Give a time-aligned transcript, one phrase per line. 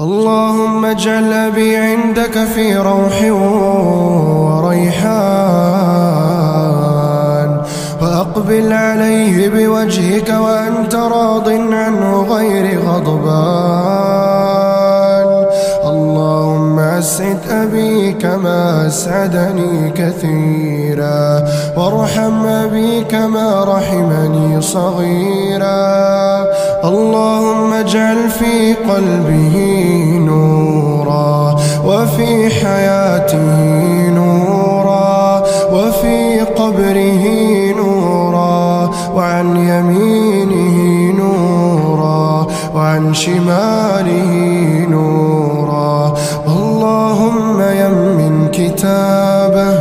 [0.00, 3.22] اللهم اجعل أبي عندك في روح
[4.62, 5.16] وريحان
[8.02, 14.15] وأقبل عليه بوجهك وأنت راض عنه غير غضبان.
[16.96, 21.44] اللهم أسعد أبي كما أسعدني كثيرا.
[21.76, 26.44] وارحم أبي كما رحمني صغيرا.
[26.84, 29.56] اللهم اجعل في قلبه
[30.18, 31.56] نورا.
[31.84, 33.60] وفي حياته
[34.10, 35.42] نورا.
[35.72, 37.24] وفي قبره
[37.76, 38.90] نورا.
[39.14, 40.05] وعن يمينه
[48.86, 49.78] كتابه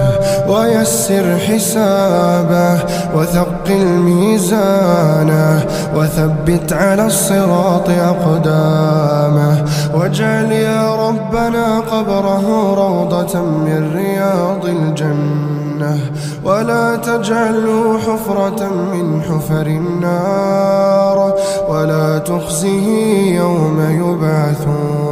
[0.48, 2.80] ويسر حسابه
[3.16, 5.66] وثقل ميزانه
[5.96, 15.99] وثبت على الصراط أقدامه واجعل يا ربنا قبره روضة من رياض الجنة
[16.44, 21.34] ولا تجعله حفرة من حفر النار
[21.70, 22.88] ولا تخزه
[23.35, 25.04] يوم يبعثون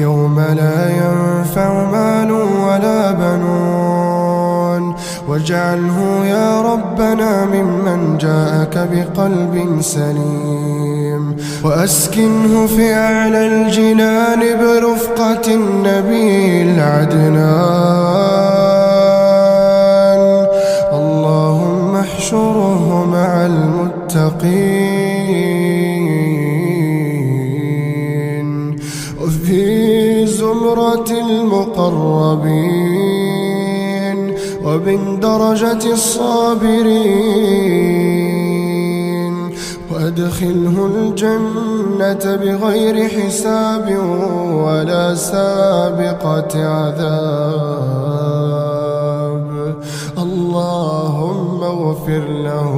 [0.00, 4.94] يوم لا ينفع مال ولا بنون.
[5.28, 11.36] واجعله يا ربنا ممن جاءك بقلب سليم.
[11.64, 17.38] وأسكنه في أعلى الجنان برفقة النبي العدنان.
[20.92, 24.87] اللهم احشره مع المتقين.
[30.68, 32.48] زمرة المقربين
[34.64, 37.38] ومن درجة الصابرين
[39.92, 43.96] وأدخله الجنة بغير حساب
[44.52, 47.88] ولا سابقة عذاب.
[50.18, 52.74] اللهم اغفر له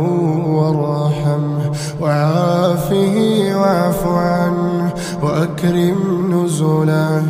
[0.47, 1.71] وارحمه
[2.01, 3.17] وعافه
[3.61, 4.80] واعف عنه.
[5.23, 6.01] وأكرم
[6.33, 7.23] نزله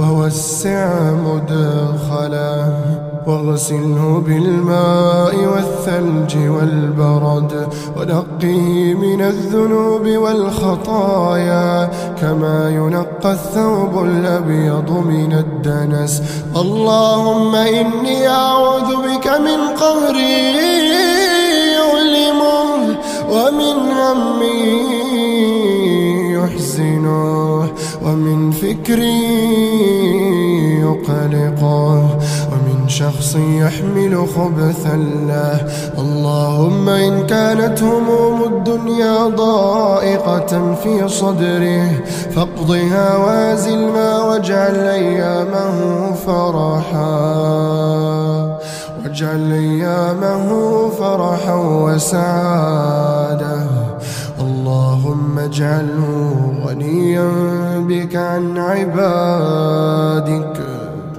[0.00, 2.78] ووسع مدخله
[3.26, 11.90] واغسله بالماء والثلج والبرد ونقه من الذنوب والخطايا.
[12.20, 16.22] كما ينقى الثوب الأبيض من الدنس.
[16.56, 20.16] اللهم إني أعوذ بك من قهر
[21.78, 22.98] يؤلمه
[23.30, 24.42] ومن هم
[26.52, 27.68] يحزنه
[28.04, 28.98] ومن فكر
[30.82, 32.18] يقلقه
[32.52, 34.96] ومن شخص يحمل خبثا
[35.28, 35.60] له
[35.98, 41.90] اللهم إن كانت هموم الدنيا ضائقة في صدره
[42.34, 47.12] فاقضها وازل ما واجعل أيامه فرحا.
[49.04, 53.21] واجعل أيامه فرحا وسعادة
[55.42, 57.30] اللهم اجعله غنيا
[57.88, 60.56] بك عن عبادك.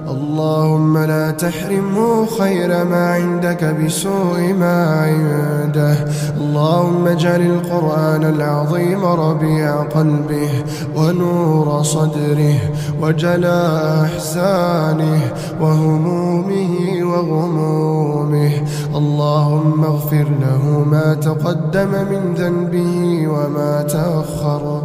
[0.08, 5.96] اللهم لا تحرمه خير ما عندك بسوء ما عنده.
[6.40, 10.50] اللهم اجعل القرآن العظيم ربيع قلبه
[10.96, 12.58] ونور صدره
[13.02, 15.20] وجلاء أحزانه
[15.60, 18.52] وهمومه وغمومه.
[18.94, 24.82] اللهم اغفر له ما تقدم من ذنبه وما تأخر.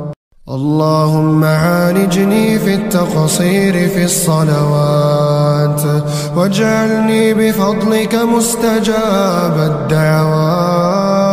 [0.50, 5.82] اللهم عالجني في التقصير في الصلوات
[6.36, 11.29] واجعلني بفضلك مستجاب الدعوات.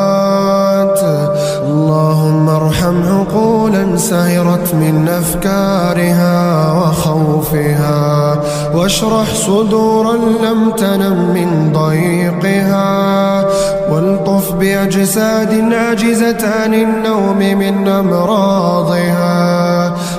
[2.46, 8.38] اللهم ارحم عقولا سهرت من أفكارها وخوفها
[8.74, 13.44] واشرح صدورا لم تنم من ضيقها
[13.90, 19.36] والطف بأجساد عجزت عن النوم من أمراضها.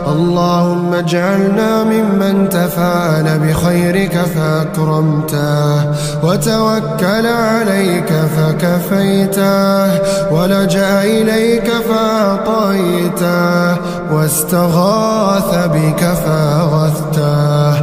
[0.08, 5.86] اللهم اجعلنا ممن تفعل بخيرك فأكرمته
[6.24, 9.88] وتوكل عليك فكفيته
[10.32, 11.72] ولجأ إليك
[12.18, 13.78] فأعطيته
[14.14, 17.74] واستغاث بك فأغثته.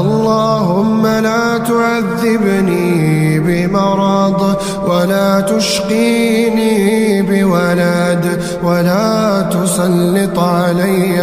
[0.00, 4.56] اللهم لا تعذبني بمرض
[4.88, 11.22] ولا تشقيني بولد ولا تسلط علي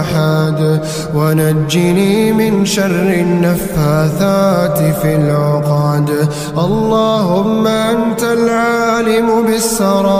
[0.00, 0.80] أحد.
[1.14, 6.28] ونجني من شر النفاثات في العقد.
[6.58, 10.13] اللهم أنت العالم بالسرائر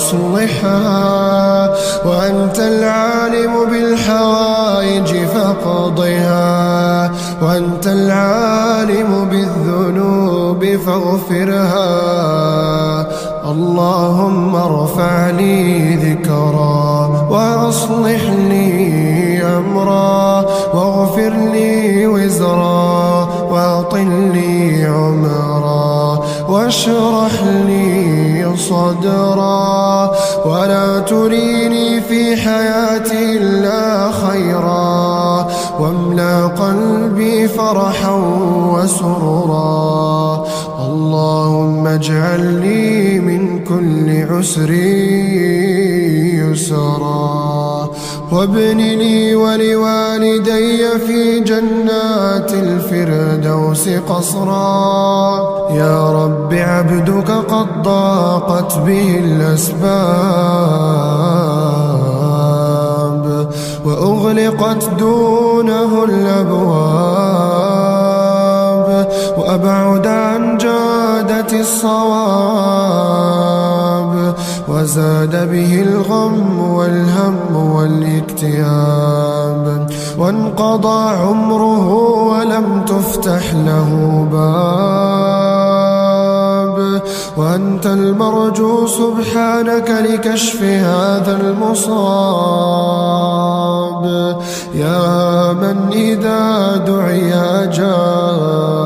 [0.00, 1.70] فأصلحها
[2.04, 7.10] وأنت العالم بالحوائج الحوائج فاقضها
[7.42, 11.90] وأنت العالم بالذنوب فاغفرها.
[13.50, 20.44] اللهم ارفع لي ذكرا وأصلح لي أمرا
[20.74, 27.34] واغفر لي وزرا وأطل لي عمرا واشرح
[27.66, 29.79] لي صدرا.
[33.06, 35.46] إلا خيرا
[35.80, 38.12] واملا قلبي فرحا
[38.74, 40.44] وسرورا.
[40.86, 44.70] اللهم اجعل لي من كل عسر
[46.50, 47.90] يسرا.
[48.32, 55.40] وابن لي ولوالدي في جنات الفردوس قصرا.
[55.74, 59.90] يا رب عبدك قد ضاقت به الأسباب.
[63.84, 67.70] وأغلقت دونه الأبواب
[69.38, 72.20] وأبعد عن جادة الصواب
[74.68, 79.10] وزاد به الغم والهم والاكتئاب
[80.18, 85.60] وانقضى عمره ولم تفتح له باب
[87.36, 93.49] وأنت المرجو سبحانك لكشف هذا المصاب
[94.74, 98.80] يا من إذا دعي أجاب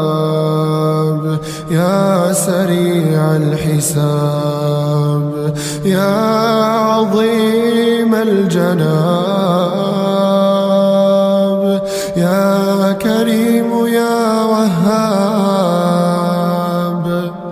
[1.71, 5.33] يا سريع الحساب
[5.85, 6.15] يا
[6.65, 9.35] عظيم الجناب
[12.17, 15.85] يا كريم يا وهاب.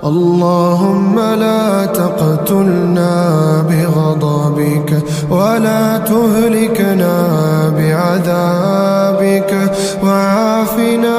[0.05, 3.15] اللهم لا تقتلنا
[3.69, 4.91] بغضبك
[5.31, 6.81] ولا تهلكنا
[8.12, 9.53] بعذابك
[10.05, 11.19] وعافنا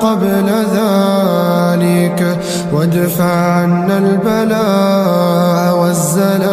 [0.00, 2.20] قبل ذلك.
[2.72, 6.50] وادفع عنا البلاء والزلازل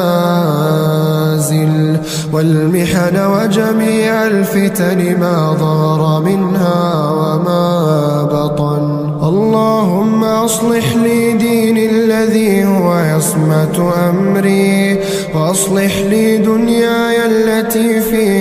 [2.34, 9.12] والمحن وجميع الفتن ما ظهر منها وما بطن.
[9.24, 15.00] اللهم أصلح لي ديني الذي هو عصمة أمري
[15.36, 18.41] وأصلح لي دنياي التي فيها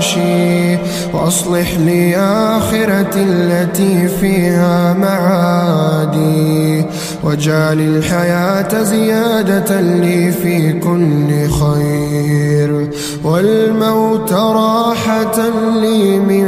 [0.00, 0.78] معاشي
[1.12, 6.84] وأصلح لي آخرتي التي فيها معادي
[7.24, 12.90] واجعل الحياة زيادة لي في كل خير
[13.24, 15.48] والموت راحة
[15.80, 16.46] لي من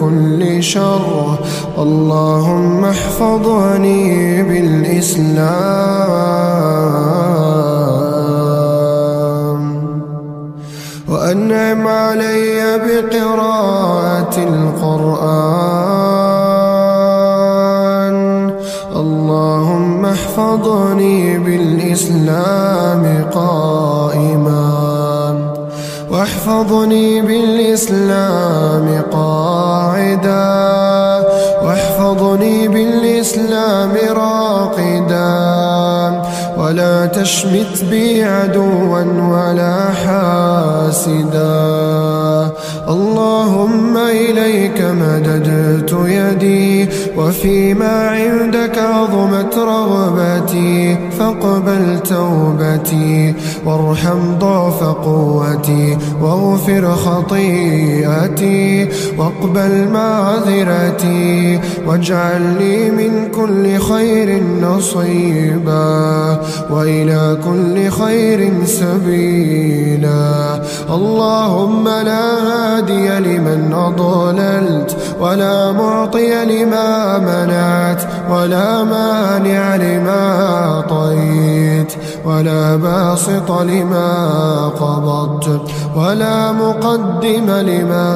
[0.00, 1.38] كل شر.
[1.78, 5.84] اللهم احفظني بالإسلام.
[26.24, 30.54] واحفظني بالإسلام قاعدا
[31.64, 35.34] واحفظني بالإسلام راقدا.
[36.58, 39.04] ولا تشمت بي عدوا
[39.34, 41.34] ولا حاسدا.
[42.88, 53.34] اللهم إليك مددت يدي وفيما عندك عظمت رغبتي فاقبل توبتي.
[53.66, 66.40] وارحم ضعف قوتي واغفر خطيئتي واقبل معذرتي واجعل لي من كل خير نصيبا
[66.70, 70.62] وإلى كل خير سبيلا.
[70.90, 81.53] اللهم لا هادي لمن أضللت ولا معطي لما منعت ولا مانع لما أعطيت.
[82.24, 84.10] ولا باسط لما
[84.80, 85.60] قبضت
[85.96, 88.08] ولا مقدم لما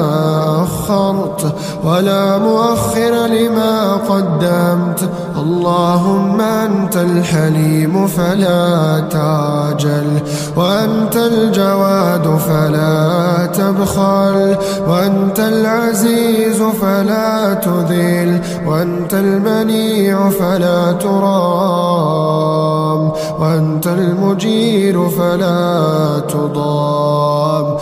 [0.63, 5.09] أخرت ولا مؤخر لما قدمت.
[5.35, 10.19] اللهم أنت الحليم فلا تعجل
[10.55, 14.55] وأنت الجواد فلا تبخل
[14.87, 22.19] وأنت العزيز فلا تذل وأنت المنيع فلا ترام.
[23.39, 27.79] وأنت المجير فلا تضام.